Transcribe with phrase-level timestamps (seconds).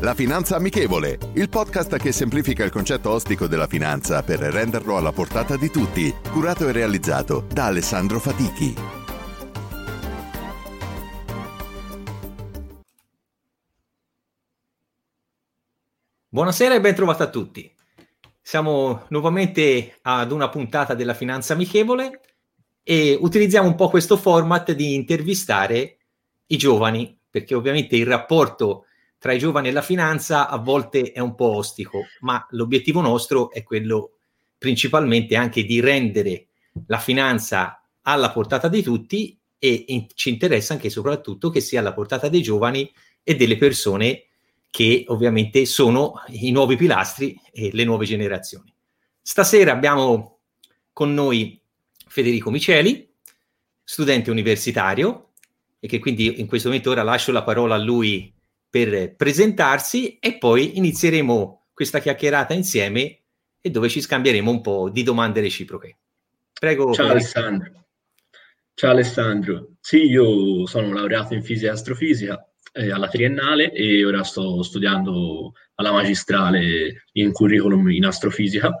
[0.00, 5.10] La Finanza Amichevole, il podcast che semplifica il concetto ostico della finanza per renderlo alla
[5.10, 8.74] portata di tutti, curato e realizzato da Alessandro Fatichi.
[16.28, 17.74] Buonasera e ben trovati a tutti.
[18.40, 22.20] Siamo nuovamente ad una puntata della Finanza Amichevole
[22.84, 25.96] e utilizziamo un po' questo format di intervistare
[26.46, 28.84] i giovani, perché ovviamente il rapporto
[29.18, 33.50] tra i giovani e la finanza a volte è un po' ostico, ma l'obiettivo nostro
[33.50, 34.18] è quello
[34.56, 36.46] principalmente anche di rendere
[36.86, 41.80] la finanza alla portata di tutti e in, ci interessa anche e soprattutto che sia
[41.80, 42.90] alla portata dei giovani
[43.22, 44.24] e delle persone
[44.70, 48.72] che ovviamente sono i nuovi pilastri e le nuove generazioni.
[49.20, 50.38] Stasera abbiamo
[50.92, 51.60] con noi
[52.06, 53.08] Federico Miceli,
[53.82, 55.30] studente universitario
[55.80, 58.32] e che quindi in questo momento ora lascio la parola a lui
[58.70, 63.22] per presentarsi e poi inizieremo questa chiacchierata insieme
[63.60, 65.98] e dove ci scambieremo un po' di domande reciproche.
[66.52, 66.92] Prego.
[66.92, 67.86] Ciao Alessandro.
[68.74, 69.70] Ciao Alessandro.
[69.80, 75.52] Sì, io sono laureato in fisica e astrofisica eh, alla triennale e ora sto studiando
[75.74, 78.72] alla magistrale in curriculum in astrofisica.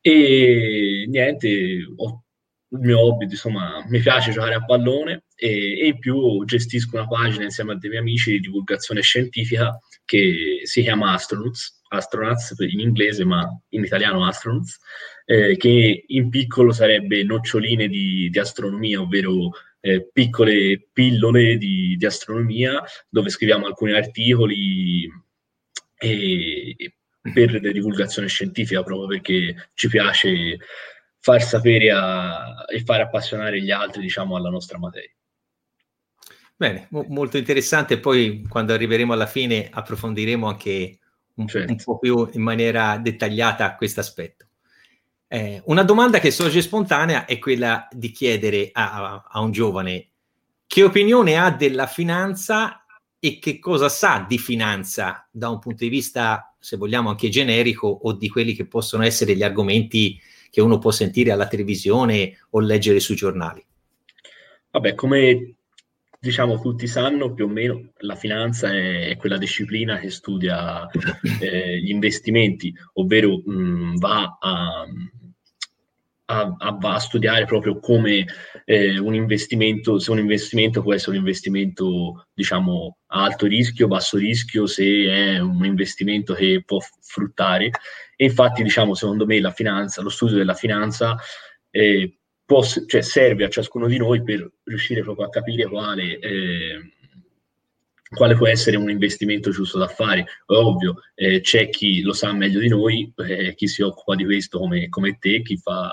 [0.00, 2.24] E niente, ho
[2.72, 7.06] il mio hobby, insomma, mi piace giocare a pallone e, e, in più gestisco una
[7.06, 12.80] pagina insieme a dei miei amici di divulgazione scientifica che si chiama Astronauts, Astronauts in
[12.80, 14.78] inglese ma in italiano Astronauts,
[15.24, 19.50] eh, che in piccolo sarebbe noccioline di, di astronomia, ovvero
[19.80, 25.10] eh, piccole pillole di, di, astronomia dove scriviamo alcuni articoli
[25.96, 26.94] e,
[27.34, 30.58] per divulgazione scientifica proprio perché ci piace
[31.20, 35.12] far sapere a, e far appassionare gli altri, diciamo, alla nostra materia.
[36.56, 38.00] Bene, mo- molto interessante.
[38.00, 40.98] Poi quando arriveremo alla fine approfondiremo anche
[41.34, 41.72] un, certo.
[41.72, 44.46] un po' più in maniera dettagliata questo aspetto.
[45.26, 50.08] Eh, una domanda che sorge spontanea è quella di chiedere a, a, un giovane
[50.66, 52.84] che opinione ha della finanza
[53.18, 57.86] e che cosa sa di finanza da un punto di vista, se vogliamo, anche generico
[57.86, 62.60] o di quelli che possono essere gli argomenti che uno può sentire alla televisione o
[62.60, 63.64] leggere sui giornali?
[64.70, 65.54] Vabbè, come
[66.20, 70.86] diciamo tutti sanno, più o meno la finanza è, quella disciplina che studia
[71.40, 74.84] eh, gli investimenti, ovvero mh, va a,
[76.26, 78.26] a, a, a, studiare proprio come
[78.66, 84.18] eh, un investimento, se un investimento può essere un investimento diciamo a alto rischio, basso
[84.18, 87.70] rischio, se è un investimento che può fruttare
[88.20, 91.16] e infatti, diciamo, secondo me la finanza, lo studio della finanza
[91.70, 96.92] eh, può, cioè, serve a ciascuno di noi per riuscire proprio a capire quale, eh,
[98.14, 100.20] quale può essere un investimento giusto da fare.
[100.20, 104.26] È ovvio, eh, c'è chi lo sa meglio di noi, eh, chi si occupa di
[104.26, 105.90] questo come, come te, chi fa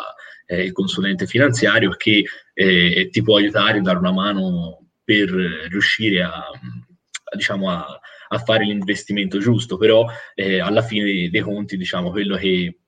[0.47, 6.33] eh, il consulente finanziario, che eh, ti può aiutare, dare una mano per riuscire a,
[6.39, 7.97] a diciamo, a
[8.29, 10.05] a fare l'investimento giusto, però
[10.35, 12.79] eh, alla fine dei conti, diciamo, quello che,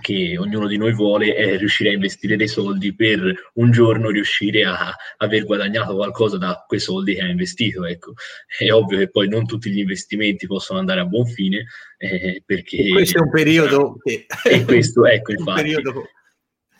[0.00, 4.64] che ognuno di noi vuole è riuscire a investire dei soldi per un giorno riuscire
[4.64, 7.84] a aver guadagnato qualcosa da quei soldi che ha investito.
[7.84, 8.14] Ecco.
[8.58, 11.66] È ovvio che poi non tutti gli investimenti possono andare a buon fine,
[11.98, 12.88] eh, perché...
[12.88, 13.96] Questo è un periodo...
[14.02, 14.26] Che...
[14.44, 15.62] E questo, ecco, infatti...
[15.62, 16.08] Periodo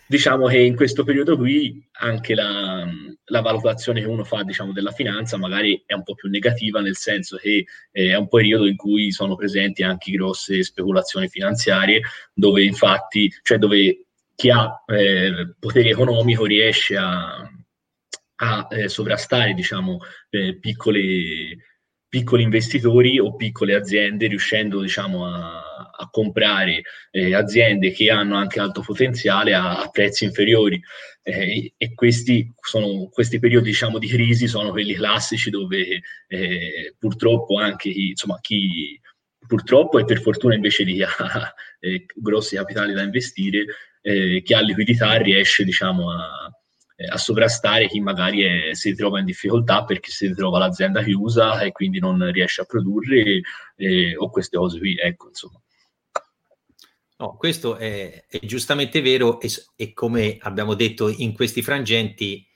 [0.07, 2.87] diciamo che in questo periodo qui anche la,
[3.26, 6.96] la valutazione che uno fa diciamo, della finanza magari è un po' più negativa, nel
[6.96, 12.02] senso che eh, è un periodo in cui sono presenti anche grosse speculazioni finanziarie,
[12.32, 17.50] dove infatti, cioè dove chi ha eh, potere economico riesce a,
[18.37, 19.99] a eh, sovrastare diciamo,
[20.31, 21.56] eh, piccole
[22.17, 26.81] piccoli investitori o piccole aziende riuscendo diciamo, a, a comprare
[27.11, 30.81] eh, aziende che hanno anche alto potenziale a, a prezzi inferiori.
[31.23, 37.59] Eh, e questi, sono, questi periodi diciamo, di crisi sono quelli classici dove eh, purtroppo
[37.59, 38.99] anche insomma, chi
[39.47, 43.67] purtroppo e per fortuna invece di ha eh, grossi capitali da investire
[44.01, 46.51] eh, chi ha liquidità riesce diciamo, a
[46.96, 51.60] eh, a sovrastare chi magari è, si trova in difficoltà perché si trova l'azienda chiusa
[51.60, 53.40] e quindi non riesce a produrre
[53.76, 55.60] eh, o queste cose qui, ecco, insomma.
[57.19, 62.46] No, questo è, è giustamente vero e, e, come abbiamo detto in questi frangenti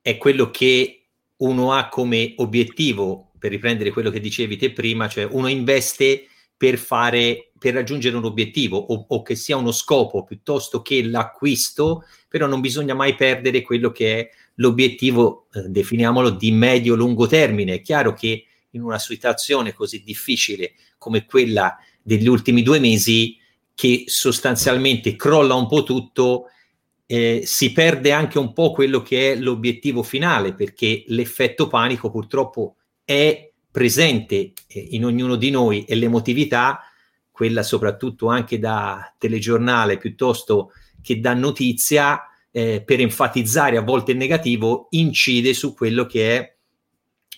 [0.00, 1.08] è quello che
[1.38, 6.78] uno ha come obiettivo, per riprendere quello che dicevi te prima, cioè uno investe per
[6.78, 12.46] fare, per raggiungere un obiettivo o, o che sia uno scopo piuttosto che l'acquisto, però
[12.46, 17.74] non bisogna mai perdere quello che è l'obiettivo, eh, definiamolo, di medio-lungo termine.
[17.74, 23.36] È chiaro che in una situazione così difficile come quella degli ultimi due mesi,
[23.74, 26.46] che sostanzialmente crolla un po' tutto,
[27.06, 32.76] eh, si perde anche un po' quello che è l'obiettivo finale, perché l'effetto panico purtroppo
[33.04, 36.80] è presente eh, in ognuno di noi e l'emotività,
[37.30, 44.16] quella soprattutto anche da telegiornale piuttosto che da notizia, eh, per enfatizzare a volte il
[44.16, 46.56] negativo, incide su quello che è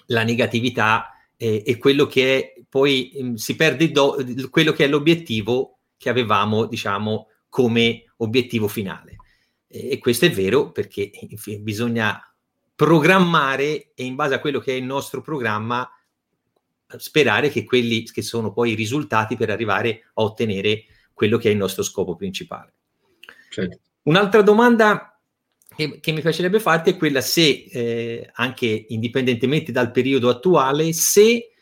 [0.06, 4.16] la negatività eh, e quello che è poi mh, mm, si perde do,
[4.48, 9.16] quello che è l'obiettivo che avevamo, diciamo, come obiettivo finale.
[9.66, 11.10] E questo è vero perché
[11.58, 12.22] bisogna
[12.76, 15.90] programmare e in base a quello che è il nostro programma
[16.96, 21.52] sperare che quelli che sono poi i risultati per arrivare a ottenere quello che è
[21.52, 22.72] il nostro scopo principale.
[23.50, 23.78] Certo.
[24.04, 25.20] Un'altra domanda
[25.74, 31.52] che, che, mi piacerebbe farti è quella se, eh, anche indipendentemente dal periodo attuale, se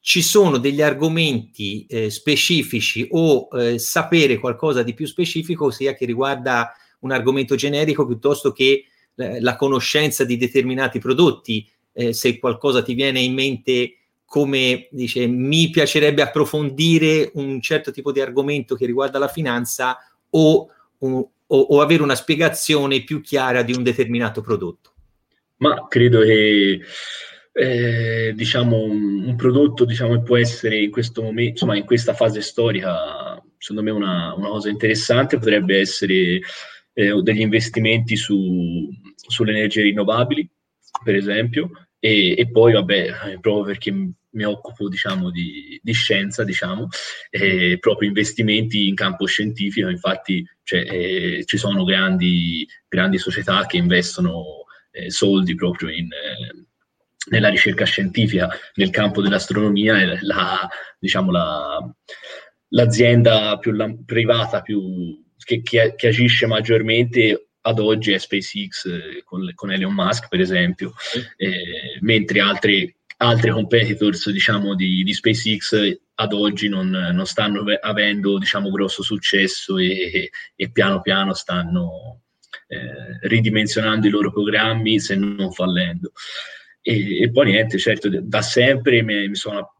[0.00, 6.04] ci sono degli argomenti eh, specifici o eh, sapere qualcosa di più specifico, sia che
[6.04, 8.84] riguarda un argomento generico piuttosto che
[9.16, 13.96] eh, la conoscenza di determinati prodotti, eh, se qualcosa ti viene in mente
[14.36, 19.96] come dice mi piacerebbe approfondire un certo tipo di argomento che riguarda la finanza
[20.28, 20.68] o,
[20.98, 24.92] o, o avere una spiegazione più chiara di un determinato prodotto.
[25.56, 26.80] Ma credo che
[27.50, 32.12] eh, diciamo, un, un, prodotto diciamo, che può essere in questo momento, insomma, in questa
[32.12, 36.40] fase storica, secondo me una, una cosa interessante potrebbe essere
[36.92, 40.46] eh, degli investimenti su, sulle energie rinnovabili,
[41.02, 43.92] per esempio, e, e, poi, vabbè, proprio perché
[44.36, 46.88] mi occupo, diciamo, di, di scienza, diciamo,
[47.30, 53.78] eh, proprio investimenti in campo scientifico, infatti cioè, eh, ci sono grandi, grandi società che
[53.78, 56.08] investono eh, soldi proprio in
[57.28, 60.68] nella ricerca scientifica nel campo dell'astronomia la,
[60.98, 61.94] diciamo, la,
[62.68, 69.22] l'azienda più la, privata più, che, che, che, agisce maggiormente ad oggi è SpaceX eh,
[69.24, 70.94] con, con, Elon Musk per esempio.
[71.36, 78.38] Eh, mentre altri, altri competitors diciamo, di, di, SpaceX ad oggi non, non stanno avendo
[78.38, 82.22] diciamo, grosso successo e, e piano piano stanno
[82.68, 86.12] eh, ridimensionando i loro programmi se non fallendo.
[86.82, 89.75] E, e, poi niente, certo, da sempre mi, mi, sono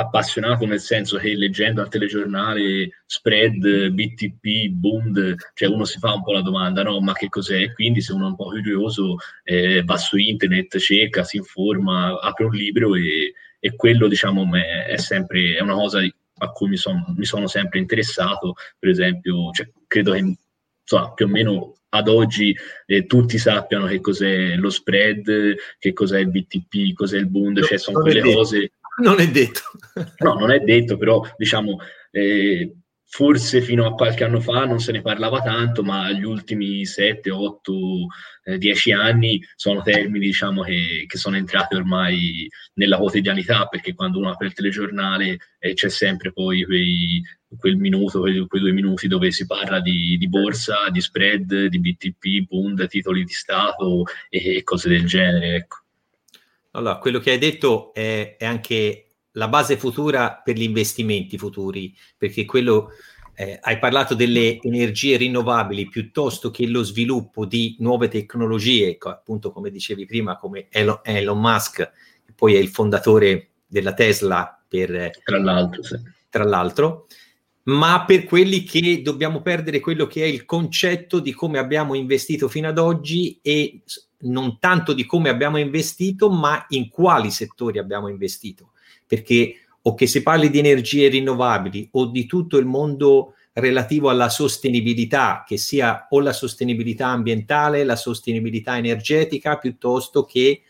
[0.00, 6.22] appassionato nel senso che leggendo al telegiornale spread, BTP, Bund, cioè uno si fa un
[6.22, 7.72] po' la domanda, no, ma che cos'è?
[7.72, 12.44] Quindi se uno è un po' curioso eh, va su internet, cerca, si informa, apre
[12.44, 16.00] un libro e, e quello diciamo è, sempre è una cosa
[16.40, 20.36] a cui mi, son, mi sono sempre interessato, per esempio, cioè, credo che
[20.82, 22.54] insomma, più o meno ad oggi
[22.86, 27.78] eh, tutti sappiano che cos'è lo spread, che cos'è il BTP, cos'è il Bund, cioè
[27.78, 28.72] sono quelle cose...
[28.98, 29.60] Non è detto.
[30.18, 31.78] no, non è detto, però diciamo,
[32.10, 32.76] eh,
[33.10, 37.30] forse fino a qualche anno fa non se ne parlava tanto, ma gli ultimi 7,
[37.30, 37.72] 8,
[38.44, 44.18] eh, 10 anni sono termini diciamo, che, che, sono entrati ormai nella quotidianità, perché quando
[44.18, 47.22] uno apre il telegiornale eh, c'è sempre poi quei,
[47.56, 51.80] quel minuto, quei, quei, due minuti dove si parla di, di, borsa, di spread, di
[51.80, 55.54] BTP, Bund, titoli di Stato e cose del genere.
[55.56, 55.76] Ecco.
[56.78, 61.94] Allora, quello che hai detto è, è anche la base futura per gli investimenti futuri,
[62.16, 62.90] perché quello
[63.34, 69.70] eh, hai parlato delle energie rinnovabili piuttosto che lo sviluppo di nuove tecnologie, appunto come
[69.70, 75.38] dicevi prima, come Elon, Elon Musk, che poi è il fondatore della Tesla per, tra
[75.38, 75.96] l'altro, sì.
[76.30, 77.06] tra l'altro
[77.68, 82.48] ma per quelli che dobbiamo perdere quello che è il concetto di come abbiamo investito
[82.48, 83.82] fino ad oggi e
[84.20, 88.72] non tanto di come abbiamo investito, ma in quali settori abbiamo investito.
[89.06, 94.28] Perché o che si parli di energie rinnovabili o di tutto il mondo relativo alla
[94.28, 100.62] sostenibilità, che sia o la sostenibilità ambientale, la sostenibilità energetica, piuttosto che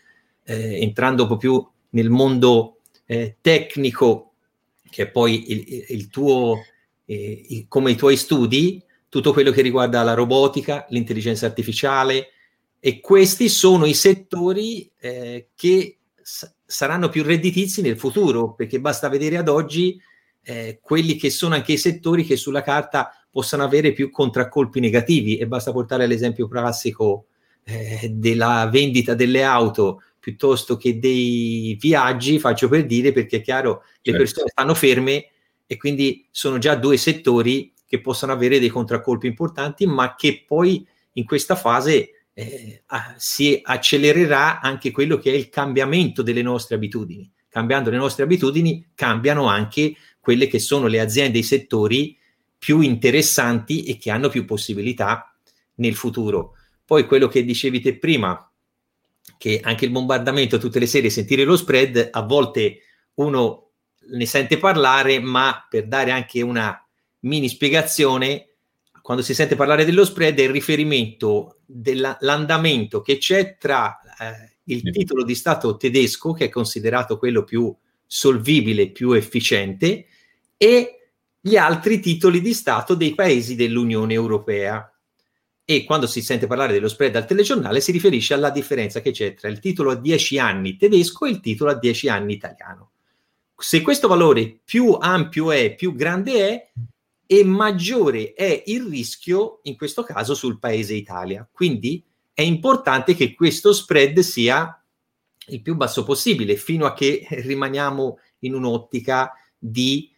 [0.43, 4.33] eh, entrando più nel mondo eh, tecnico,
[4.89, 6.63] che è poi il, il tuo
[7.05, 12.29] eh, come i tuoi studi, tutto quello che riguarda la robotica, l'intelligenza artificiale,
[12.79, 19.09] E questi sono i settori eh, che s- saranno più redditizi nel futuro, perché basta
[19.09, 19.99] vedere ad oggi
[20.43, 25.37] eh, quelli che sono anche i settori che sulla carta possano avere più contraccolpi negativi
[25.37, 27.25] e basta portare l'esempio classico
[27.63, 33.83] eh, della vendita delle auto piuttosto che dei viaggi, faccio per dire perché è chiaro
[33.83, 34.19] le certo.
[34.19, 35.29] persone stanno ferme
[35.65, 40.85] e quindi sono già due settori che possono avere dei contraccolpi importanti, ma che poi
[41.13, 42.83] in questa fase eh,
[43.17, 47.29] si accelererà anche quello che è il cambiamento delle nostre abitudini.
[47.49, 52.17] Cambiando le nostre abitudini, cambiano anche quelle che sono le aziende, i settori
[52.57, 55.35] più interessanti e che hanno più possibilità
[55.75, 56.53] nel futuro.
[56.85, 58.49] Poi quello che dicevi te prima,
[59.37, 62.79] che anche il bombardamento tutte le sere, sentire lo spread, a volte
[63.15, 63.71] uno
[64.11, 66.81] ne sente parlare, ma per dare anche una
[67.21, 68.48] mini spiegazione,
[69.09, 74.83] quando si sente parlare dello spread è il riferimento dell'andamento che c'è tra eh, il
[74.91, 77.75] titolo di Stato tedesco, che è considerato quello più
[78.05, 80.05] solvibile, più efficiente,
[80.55, 81.09] e
[81.41, 84.95] gli altri titoli di Stato dei paesi dell'Unione Europea.
[85.65, 89.33] E quando si sente parlare dello spread al telegiornale si riferisce alla differenza che c'è
[89.33, 92.91] tra il titolo a 10 anni tedesco e il titolo a 10 anni italiano.
[93.57, 96.69] Se questo valore più ampio è, più grande è,
[97.31, 101.47] e maggiore è il rischio, in questo caso, sul paese Italia.
[101.51, 104.83] Quindi è importante che questo spread sia
[105.49, 110.11] il più basso possibile, fino a che rimaniamo in un'ottica di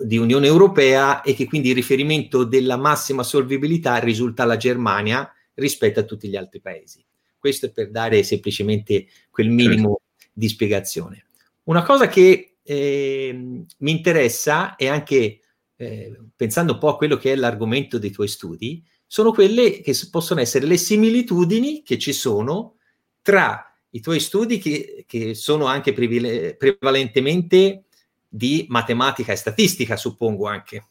[0.00, 6.00] di Unione Europea e che quindi il riferimento della massima solvibilità risulta alla Germania rispetto
[6.00, 7.04] a tutti gli altri paesi.
[7.38, 10.00] Questo è per dare semplicemente quel minimo
[10.32, 11.26] di spiegazione.
[11.64, 15.40] Una cosa che eh, mi interessa e anche
[15.76, 19.96] eh, pensando un po' a quello che è l'argomento dei tuoi studi, sono quelle che
[20.10, 22.76] possono essere le similitudini che ci sono
[23.22, 27.84] tra i tuoi studi che, che sono anche prevale- prevalentemente
[28.28, 30.86] di matematica e statistica, suppongo anche.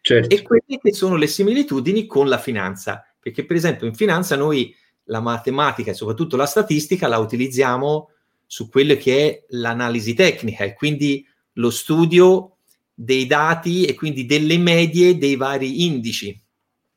[0.00, 0.34] Certo.
[0.34, 4.74] E quelle che sono le similitudini con la finanza, perché per esempio in finanza noi
[5.04, 8.10] la matematica e soprattutto la statistica la utilizziamo
[8.46, 12.51] su quello che è l'analisi tecnica e quindi lo studio
[13.04, 16.40] dei dati e quindi delle medie dei vari indici.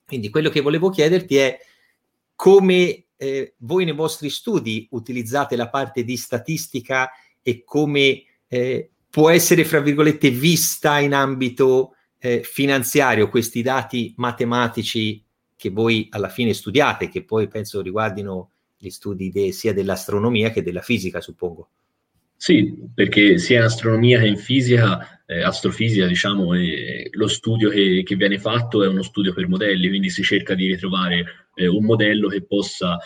[0.05, 1.57] Quindi quello che volevo chiederti è
[2.35, 7.09] come eh, voi nei vostri studi utilizzate la parte di statistica
[7.41, 15.23] e come eh, può essere, fra virgolette, vista in ambito eh, finanziario, questi dati matematici
[15.55, 20.61] che voi alla fine studiate, che poi penso riguardino gli studi de, sia dell'astronomia che
[20.61, 21.69] della fisica, suppongo.
[22.35, 28.03] Sì, perché sia in astronomia che in fisica, eh, astrofisica, diciamo, eh, lo studio che,
[28.05, 31.83] che, viene fatto è uno studio per modelli, quindi si cerca di ritrovare eh, un
[31.83, 32.97] modello che possa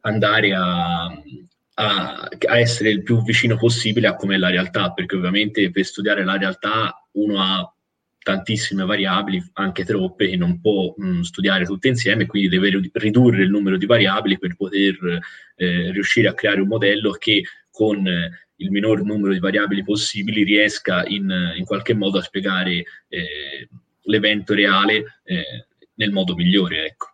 [0.00, 5.70] andare a, a, a, essere il più vicino possibile a com'è la realtà, perché ovviamente
[5.70, 7.68] per studiare la realtà uno ha
[8.24, 13.50] tantissime variabili, anche troppe, che non può mh, studiare tutte insieme, quindi deve ridurre il
[13.50, 14.96] numero di variabili per poter
[15.56, 20.44] eh, riuscire a creare un modello che con eh, il minor numero di variabili possibili
[20.44, 23.68] riesca in, in qualche modo a spiegare eh,
[24.02, 26.86] l'evento reale eh, nel modo migliore.
[26.86, 27.12] Ecco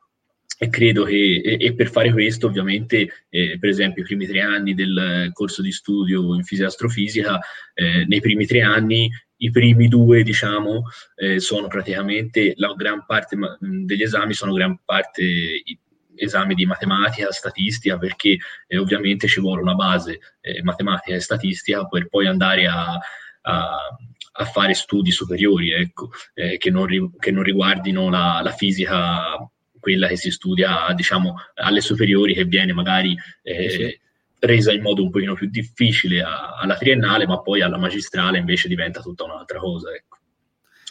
[0.62, 4.42] e credo che e, e per fare questo ovviamente eh, per esempio i primi tre
[4.42, 7.40] anni del corso di studio in fisica astrofisica
[7.72, 10.82] eh, nei primi tre anni i primi due diciamo
[11.16, 15.62] eh, sono praticamente la gran parte degli esami sono gran parte
[16.20, 18.36] esami di matematica, statistica, perché
[18.66, 22.98] eh, ovviamente ci vuole una base eh, matematica e statistica per poi andare a,
[23.42, 23.76] a,
[24.32, 29.38] a fare studi superiori, ecco, eh, che, non ri, che, non riguardino la, la fisica
[29.80, 34.00] quella che si studia, diciamo, alle superiori, che viene magari eh, sì.
[34.40, 39.00] resa in modo un pochino più difficile alla triennale, ma poi alla magistrale invece diventa
[39.00, 39.90] tutta un'altra cosa.
[39.92, 40.18] Ecco.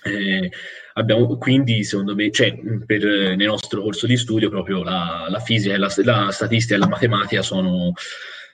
[0.03, 0.50] Eh,
[0.94, 5.77] abbiamo, quindi, secondo me, cioè, per, nel nostro corso di studio, proprio la, la fisica,
[5.77, 7.94] la, la statistica e la matematica sono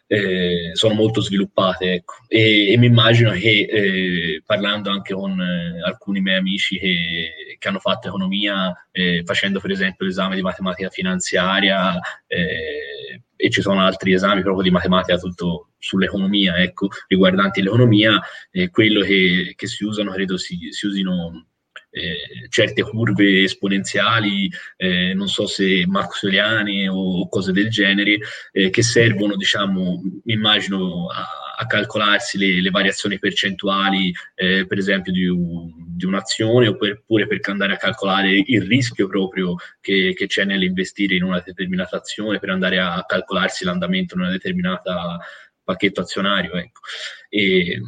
[0.07, 2.13] eh, sono molto sviluppate ecco.
[2.27, 7.67] e, e mi immagino che eh, parlando anche con eh, alcuni miei amici che, che
[7.67, 13.81] hanno fatto economia eh, facendo per esempio l'esame di matematica finanziaria eh, e ci sono
[13.81, 19.83] altri esami proprio di matematica tutto sull'economia ecco, riguardanti l'economia eh, quello che, che, si
[19.83, 21.47] usano credo si, si usino
[21.95, 28.17] eh, certe curve esponenziali, eh, non so se maxwelliane o cose del genere,
[28.51, 35.11] eh, che servono, diciamo, immagino, a, a calcolarsi le, le, variazioni percentuali, eh, per esempio,
[35.11, 40.45] di, un, di, un'azione, oppure per andare a calcolare il rischio proprio che, che, c'è
[40.45, 45.17] nell'investire in una determinata azione, per andare a calcolarsi l'andamento in una determinata
[45.63, 46.53] pacchetto azionario.
[46.53, 46.81] Ecco.
[47.29, 47.81] E,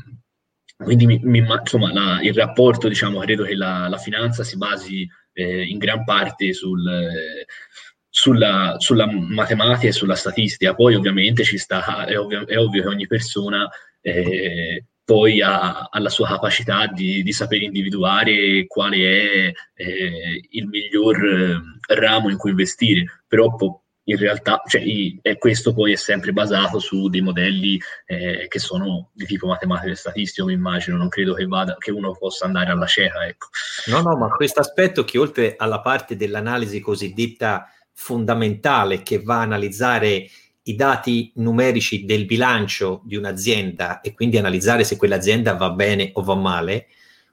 [0.77, 5.07] quindi mi, mi, insomma, la, il rapporto, diciamo, credo che la, la finanza si basi
[5.33, 7.45] eh, in gran parte sul, eh,
[8.17, 10.73] sulla, sulla, matematica e sulla statistica.
[10.73, 13.69] Poi ovviamente ci sta, è ovvio, è ovvio che ogni persona
[14.01, 20.67] eh, poi ha, ha, la sua capacità di, di saper individuare quale è eh, il
[20.67, 25.95] miglior eh, ramo in cui investire, però po- in realtà cioè, i, questo poi è
[25.95, 30.97] sempre basato su dei modelli eh, che sono di tipo matematico e statistico, mi immagino,
[30.97, 33.27] non credo che, vada, che uno possa andare alla cieca.
[33.27, 33.49] Ecco.
[33.87, 39.41] No, no, ma questo aspetto che oltre alla parte dell'analisi cosiddetta fondamentale che va a
[39.41, 40.29] analizzare
[40.63, 46.21] i dati numerici del bilancio di un'azienda e quindi analizzare se quell'azienda va bene o
[46.21, 46.87] va male,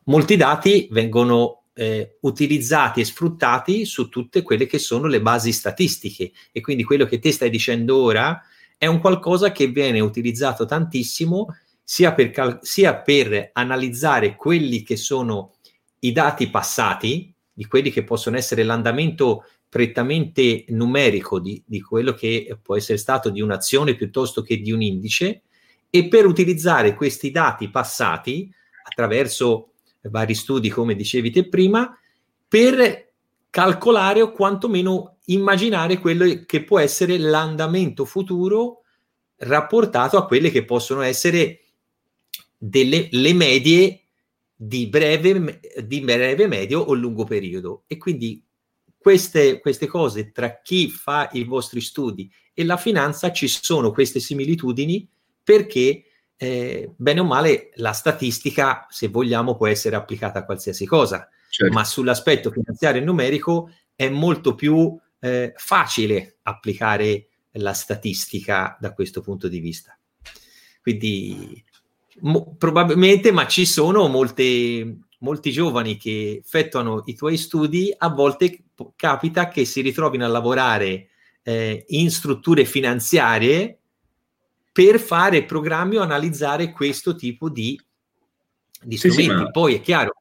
[0.04, 6.32] molti dati vengono eh, utilizzati e sfruttati su tutte quelle che sono le basi statistiche.
[6.50, 8.40] E quindi quello che te stai dicendo ora
[8.78, 14.96] è un qualcosa che viene utilizzato tantissimo sia per, cal- sia per analizzare quelli che
[14.96, 15.56] sono
[16.00, 19.44] i dati passati, di quelli che possono essere l'andamento
[19.74, 24.80] prettamente numerico di, di quello che può essere stato di un'azione piuttosto che di un
[24.82, 25.42] indice
[25.90, 28.48] e per utilizzare questi dati passati
[28.84, 31.92] attraverso vari studi, come dicevi te prima,
[32.46, 33.14] per
[33.50, 38.82] calcolare o quantomeno immaginare quello che può essere l'andamento futuro
[39.38, 41.62] rapportato a quelle che possono essere
[42.56, 44.02] delle le medie
[44.54, 47.82] di breve, di breve, medio o lungo periodo.
[47.88, 48.43] E quindi
[49.04, 54.18] queste, queste cose tra chi fa i vostri studi e la finanza ci sono queste
[54.18, 55.06] similitudini
[55.42, 61.28] perché eh, bene o male la statistica, se vogliamo, può essere applicata a qualsiasi cosa,
[61.50, 61.74] certo.
[61.74, 69.20] ma sull'aspetto finanziario e numerico è molto più eh, facile applicare la statistica da questo
[69.20, 69.98] punto di vista.
[70.80, 71.62] Quindi
[72.20, 78.64] mo, probabilmente, ma ci sono molte, molti giovani che effettuano i tuoi studi, a volte
[78.94, 81.08] capita che si ritrovino a lavorare
[81.42, 83.78] eh, in strutture finanziarie
[84.70, 87.80] per fare programmi o analizzare questo tipo di,
[88.82, 89.22] di strumenti.
[89.22, 89.50] Sì, ma...
[89.50, 90.20] Poi è chiaro,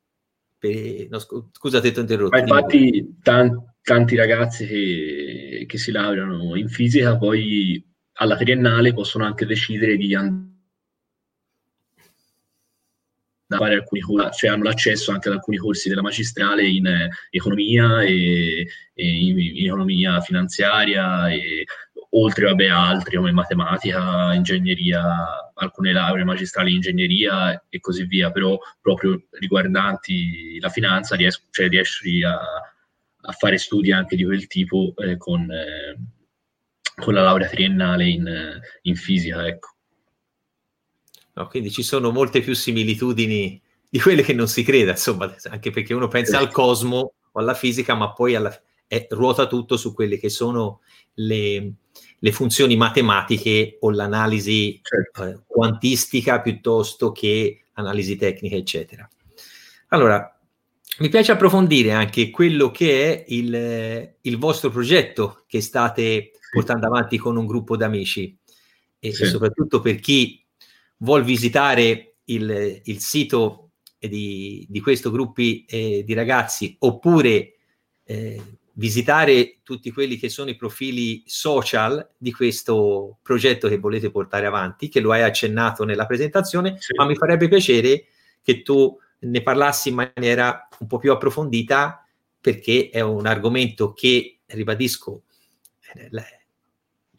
[0.57, 1.07] per...
[1.09, 2.37] no, scusate, ti ho interrotto.
[2.37, 9.25] Ma infatti tanti, tanti ragazzi che, che, si laureano in fisica poi alla triennale possono
[9.25, 10.51] anche decidere di andare
[13.47, 17.09] a fare alcuni corsi, cioè hanno l'accesso anche ad alcuni corsi della magistrale in eh,
[17.29, 21.65] economia e, e in, in, economia finanziaria e
[22.15, 28.57] oltre vabbè, altri come matematica, ingegneria, alcune lauree magistrali in ingegneria e così via, però
[28.81, 34.93] proprio riguardanti la finanza ries- cioè riesci a, a, fare studi anche di quel tipo
[34.97, 35.97] eh, con, eh,
[36.95, 39.45] con, la laurea triennale in, in fisica.
[39.47, 39.72] Ecco.
[41.35, 45.71] No, quindi ci sono molte più similitudini di quelle che non si creda, insomma, anche
[45.71, 48.55] perché uno pensa al cosmo o alla fisica, ma poi alla,
[48.87, 50.81] è, ruota tutto su quelle che sono
[51.15, 51.73] le,
[52.19, 55.23] le funzioni matematiche o l'analisi certo.
[55.23, 59.07] eh, quantistica piuttosto che analisi tecnica, eccetera.
[59.89, 60.39] Allora,
[60.99, 67.17] mi piace approfondire anche quello che è il, il vostro progetto che state portando avanti
[67.17, 68.37] con un gruppo d'amici
[68.99, 69.25] e, sì.
[69.25, 70.42] soprattutto per chi
[71.03, 77.55] vuol visitare il, il sito di, di questo gruppo eh, di ragazzi oppure
[78.05, 78.41] eh,
[78.73, 84.89] visitare tutti quelli che sono i profili social di questo progetto che volete portare avanti,
[84.89, 86.93] che lo hai accennato nella presentazione, sì.
[86.95, 88.05] ma mi farebbe piacere
[88.41, 92.05] che tu ne parlassi in maniera un po' più approfondita
[92.41, 95.23] perché è un argomento che, ribadisco,
[95.93, 96.09] eh,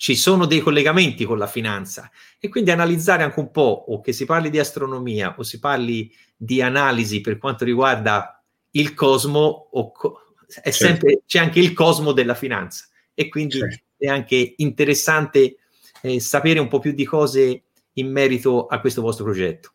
[0.04, 4.12] ci sono dei collegamenti con la finanza e quindi analizzare anche un po' o che
[4.12, 9.92] si parli di astronomia o si parli di analisi per quanto riguarda il cosmo o
[9.92, 10.72] co- è certo.
[10.72, 13.82] sempre, c'è anche il cosmo della finanza e quindi certo.
[13.96, 15.56] è anche interessante
[16.02, 17.62] eh, sapere un po' più di cose
[17.94, 19.72] in merito a questo vostro progetto.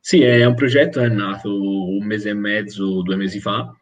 [0.00, 3.72] Sì, è un progetto che è nato un mese e mezzo, due mesi fa,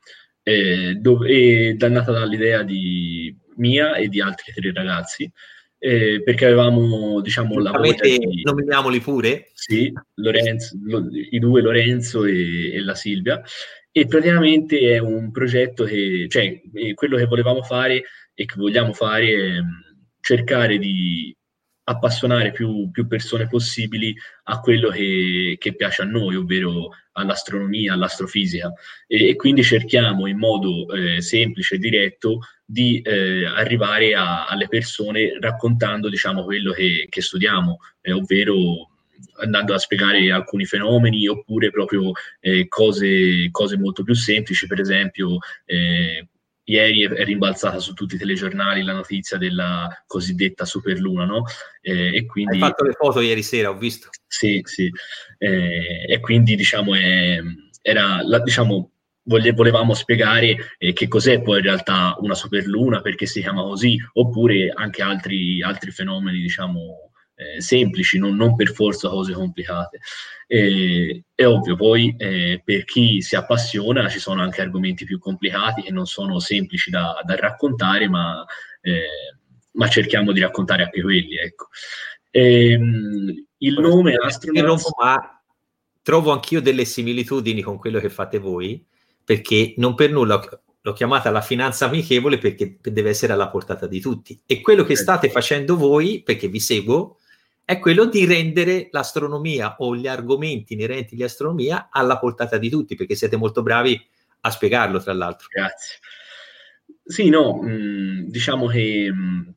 [0.42, 5.30] eh, dove, ed è nata dall'idea di mia e di altri tre ragazzi,
[5.78, 8.42] eh, perché avevamo, diciamo, la di...
[8.42, 9.50] Nominiamoli pure?
[9.52, 13.42] Sì, Lorenzo, lo, i due Lorenzo e, e, la Silvia,
[13.90, 16.60] e praticamente è un progetto che, cioè,
[16.94, 18.02] quello che volevamo fare
[18.34, 19.68] e che vogliamo fare è mm,
[20.20, 21.34] cercare di
[21.88, 24.14] appassionare più, più, persone possibili
[24.44, 28.72] a quello che, che, piace a noi, ovvero all'astronomia, all'astrofisica.
[29.06, 34.66] E, e quindi cerchiamo in modo eh, semplice e diretto di eh, arrivare a, alle
[34.66, 38.90] persone raccontando diciamo, quello che, che studiamo, eh, ovvero
[39.38, 45.38] andando a spiegare alcuni fenomeni oppure proprio eh, cose, cose, molto più semplici, per esempio
[45.64, 46.26] eh,
[46.68, 51.44] ieri è rimbalzata su tutti i telegiornali la notizia della cosiddetta superluna, no?
[51.80, 52.54] Eh, e quindi...
[52.54, 54.08] Hai fatto le foto ieri sera, ho visto.
[54.26, 54.90] Sì, sì.
[55.38, 57.40] Eh, e quindi, diciamo, è,
[57.82, 58.90] era, la, diciamo,
[59.26, 64.70] volevamo spiegare eh, che cos'è poi in realtà una superluna, perché si chiama così, oppure
[64.74, 69.98] anche altri, altri fenomeni, diciamo, eh, semplici, non, non, per forza cose complicate.
[70.46, 75.82] E, è ovvio, poi eh, per chi si appassiona ci sono anche argomenti più complicati
[75.82, 78.44] che non sono semplici da, da raccontare, ma,
[78.80, 79.36] eh,
[79.72, 81.36] ma, cerchiamo di raccontare anche quelli.
[81.36, 81.68] Ecco.
[82.30, 84.88] Ehm, il nome Astronauts...
[84.98, 85.40] Ma
[86.02, 88.80] trovo anch'io delle similitudini con quello che fate voi,
[89.26, 90.40] perché non per nulla
[90.80, 94.40] l'ho chiamata la finanza amichevole perché deve essere alla portata di tutti.
[94.46, 97.18] E quello che state facendo voi, perché vi seguo,
[97.64, 103.16] è quello di rendere l'astronomia o gli argomenti inerenti all'astronomia alla portata di tutti, perché
[103.16, 104.00] siete molto bravi
[104.42, 105.48] a spiegarlo, tra l'altro.
[105.50, 105.98] Grazie.
[107.02, 109.10] Sì, no, mh, mm, diciamo che...
[109.12, 109.48] Mh, mm,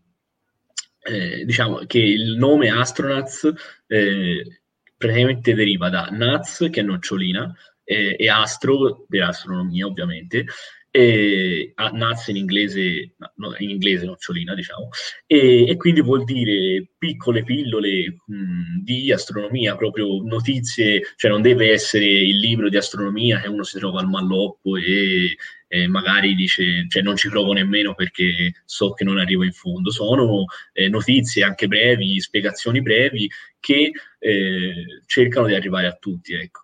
[1.02, 3.52] eh, diciamo che il nome Astronauts
[3.88, 4.62] eh,
[4.98, 7.56] praticamente deriva da nuts, che è nocciolina,
[7.90, 10.46] eh, e astro, dell'astronomia ovviamente,
[10.92, 14.90] e, nuts in inglese, no, in inglese nocciolina diciamo,
[15.26, 21.72] e, e, quindi vuol dire piccole pillole mh, di astronomia, proprio notizie, cioè non deve
[21.72, 25.36] essere il libro di astronomia che uno si trova al malloppo e,
[25.68, 29.92] e magari dice, cioè non ci provo nemmeno perché so che non arrivo in fondo,
[29.92, 36.62] sono eh, notizie anche brevi, spiegazioni brevi che eh, cercano di arrivare a tutti, ecco.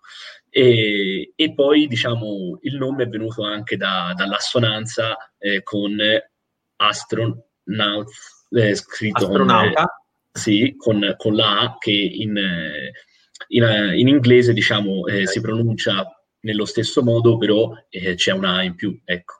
[0.56, 5.98] E, e, poi diciamo il nome è venuto anche da, dall'assonanza eh, con
[6.76, 8.08] astronaut,
[8.52, 9.82] eh, scritto Astronauta.
[9.82, 12.40] Con, sì, con, con, la A che in,
[13.48, 18.62] in, in inglese diciamo eh, si pronuncia nello stesso modo, però eh, c'è una A
[18.62, 18.98] in più.
[19.04, 19.34] Ecco.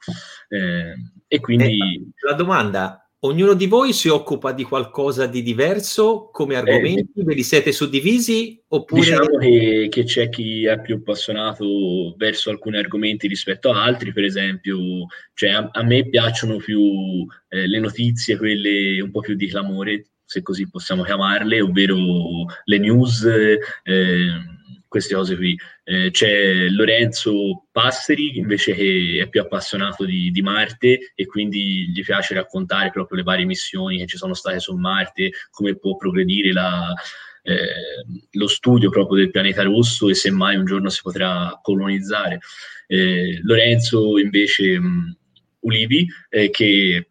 [0.50, 0.92] Eh,
[1.29, 2.12] e quindi...
[2.26, 7.20] la domanda Ognuno di voi si occupa di qualcosa di diverso come eh, argomenti?
[7.20, 8.62] Eh, Ve li siete suddivisi?
[8.68, 9.00] Oppure...
[9.00, 14.24] Diciamo che, che, c'è chi è più appassionato verso alcuni argomenti rispetto a altri, per
[14.24, 14.78] esempio,
[15.34, 20.06] cioè a, a me piacciono più eh, le notizie, quelle un po' più di clamore,
[20.24, 21.96] se così possiamo chiamarle, ovvero
[22.64, 23.24] le news.
[23.82, 24.54] Eh,
[24.88, 25.57] queste cose qui.
[25.85, 32.03] Eh, c'è Lorenzo Passeri invece che è più appassionato di, di, Marte e quindi gli
[32.03, 36.53] piace raccontare proprio le varie missioni che ci sono state su Marte, come può progredire
[36.53, 36.92] la,
[37.42, 42.40] eh, lo studio proprio del pianeta rosso e se mai un giorno si potrà colonizzare.
[42.87, 45.16] Eh, Lorenzo invece mh,
[45.61, 47.09] Ulivi eh, che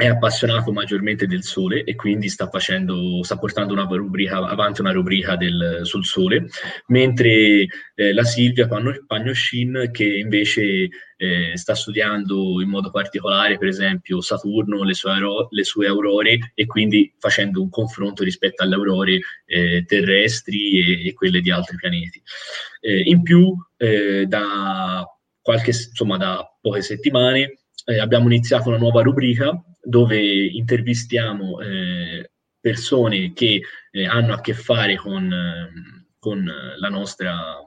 [0.00, 4.92] è appassionato maggiormente del sole e quindi sta, facendo, sta portando una rubrica, avanti una
[4.92, 6.46] rubrica del, sul sole,
[6.86, 14.20] mentre eh, la Silvia Pagnoscin che invece eh, sta studiando in modo particolare per esempio
[14.20, 19.18] Saturno, le sue, auro- le sue aurore e quindi facendo un confronto rispetto alle aurore
[19.46, 22.22] eh, terrestri e, e, quelle di altri pianeti.
[22.82, 25.04] Eh, in più eh, da,
[25.42, 33.32] qualche, insomma, da poche settimane eh, abbiamo iniziato una nuova rubrica dove intervistiamo eh, persone
[33.32, 35.32] che eh, hanno a che fare con,
[36.18, 37.64] con la nostra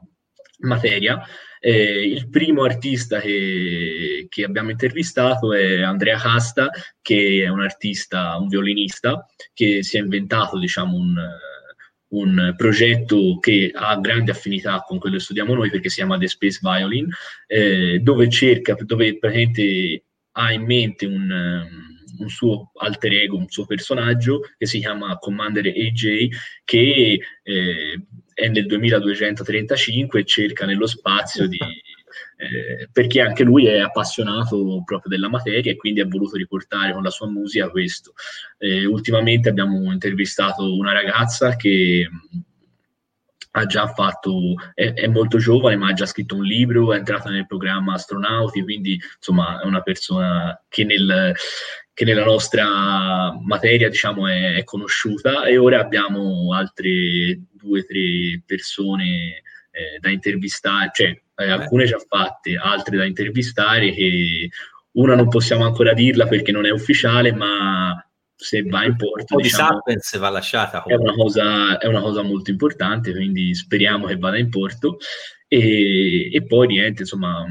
[0.60, 1.22] materia.
[1.60, 6.70] Eh, il primo artista che, che, abbiamo intervistato è Andrea Casta,
[7.02, 11.16] che è un artista, un violinista, che si è inventato diciamo, un,
[12.10, 16.28] un progetto che ha grande affinità con quello che studiamo noi perché si chiama The
[16.28, 17.08] Space Violin,
[17.48, 21.30] eh, dove cerca, dove praticamente ha in mente un,
[22.22, 26.28] un, suo alter ego, un suo personaggio che si chiama Commander AJ,
[26.64, 31.58] che eh, è nel 2235 e cerca nello spazio di...
[32.36, 37.04] Eh, perché anche lui è appassionato proprio della materia e quindi ha voluto riportare con
[37.04, 38.14] la sua musica questo.
[38.58, 42.10] Eh, ultimamente abbiamo intervistato una ragazza che
[43.52, 47.30] ha già fatto, è, è, molto giovane, ma ha già scritto un libro, è entrata
[47.30, 51.34] nel programma Astronauti, quindi insomma è una persona che, nel,
[52.02, 58.42] che nella nostra materia diciamo è, è, conosciuta e ora abbiamo altre due o tre
[58.44, 64.50] persone eh, da intervistare, cioè eh, alcune già fatte, altre da intervistare che
[64.94, 68.04] una non possiamo ancora dirla perché non è ufficiale, ma
[68.36, 70.84] se va in porto, un diciamo, di va lasciata.
[70.84, 74.98] È una, cosa, è una, cosa, molto importante, quindi speriamo che vada in porto.
[75.48, 77.46] E, e poi niente, insomma,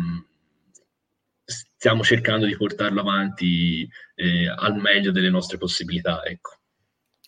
[1.80, 6.22] stiamo cercando di portarlo avanti eh, al meglio delle nostre possibilità.
[6.22, 6.58] Ecco.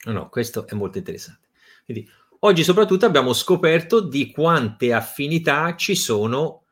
[0.05, 1.49] No, no, questo è molto interessante.
[1.87, 2.07] Quindi,
[2.41, 6.65] oggi soprattutto abbiamo scoperto di quante affinità ci sono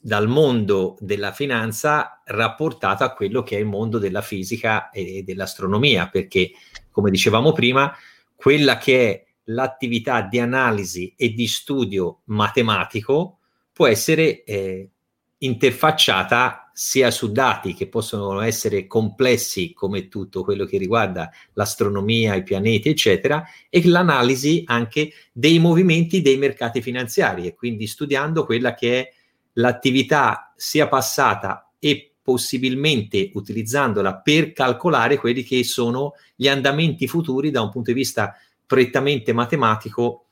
[0.00, 6.08] dal mondo della finanza rapportato a quello che è il mondo della fisica e dell'astronomia,
[6.08, 6.52] perché
[6.92, 7.92] come dicevamo prima,
[8.36, 13.40] quella che è l'attività di analisi e di studio matematico
[13.72, 14.90] può essere eh,
[15.38, 22.44] interfacciata sia su dati che possono essere complessi come tutto quello che riguarda l'astronomia, i
[22.44, 29.00] pianeti, eccetera, e l'analisi anche dei movimenti dei mercati finanziari e quindi studiando quella che
[29.00, 29.12] è
[29.54, 37.60] l'attività sia passata e possibilmente utilizzandola per calcolare quelli che sono gli andamenti futuri da
[37.60, 40.26] un punto di vista prettamente matematico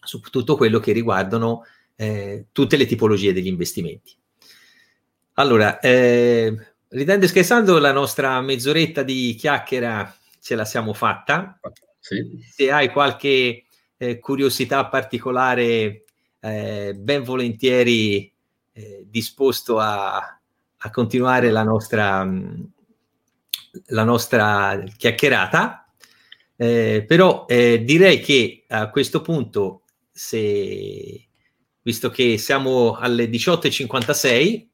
[0.00, 4.17] su tutto quello che riguardano eh, tutte le tipologie degli investimenti.
[5.38, 6.52] Allora, eh,
[6.88, 11.60] ridendo e scherzando, la nostra mezz'oretta di chiacchiera ce la siamo fatta.
[12.00, 12.44] Sì.
[12.44, 16.04] Se hai qualche eh, curiosità particolare,
[16.40, 18.32] eh, ben volentieri
[18.72, 20.16] eh, disposto a,
[20.76, 22.64] a, continuare la nostra, mm,
[23.86, 25.88] la nostra chiacchierata.
[26.56, 31.28] Eh, però eh, direi che a questo punto, se,
[31.80, 34.67] visto che siamo alle 18.56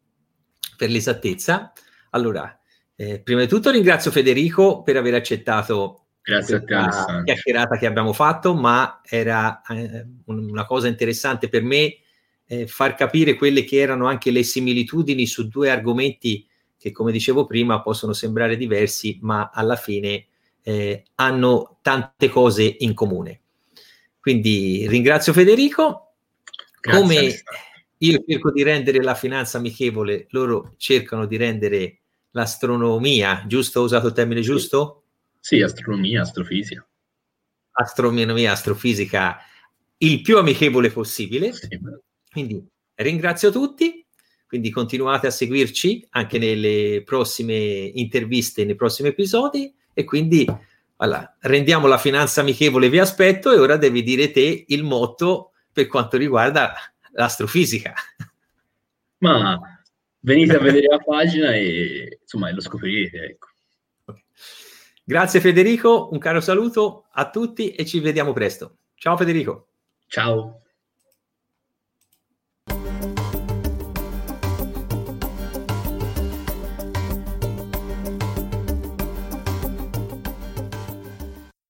[0.77, 1.73] per l'esattezza,
[2.11, 2.59] allora,
[2.97, 8.55] eh, prima di tutto ringrazio Federico per aver accettato Grazie la chiacchierata che abbiamo fatto,
[8.55, 11.99] ma era eh, una cosa interessante per me
[12.47, 16.47] eh, far capire quelle che erano anche le similitudini su due argomenti
[16.79, 20.27] che, come dicevo prima, possono sembrare diversi, ma alla fine
[20.63, 23.41] eh, hanno tante cose in comune.
[24.19, 26.15] Quindi ringrazio Federico.
[26.81, 27.43] Grazie come
[27.99, 32.01] io cerco di rendere la finanza amichevole, loro cercano di rendere
[32.33, 33.81] l'astronomia, giusto?
[33.81, 35.05] Ho usato il termine giusto?
[35.41, 36.87] Sì, astronomia, astrofisica.
[37.73, 39.39] Astronomia, astrofisica
[39.99, 41.53] il più amichevole possibile.
[41.53, 41.69] Sì.
[42.31, 44.05] Quindi ringrazio tutti,
[44.47, 50.47] quindi continuate a seguirci anche nelle prossime interviste, nei prossimi episodi e quindi
[50.97, 55.87] allora, rendiamo la finanza amichevole, vi aspetto e ora devi dire te il motto per
[55.87, 56.73] quanto riguarda
[57.15, 57.95] l'astrofisica.
[59.19, 59.61] Ma
[60.21, 63.19] venite a vedere la pagina e insomma lo scoprirete.
[63.25, 63.49] Ecco.
[65.05, 68.79] Grazie Federico, un caro saluto a tutti e ci vediamo presto.
[68.95, 69.69] Ciao Federico.
[70.07, 70.64] Ciao.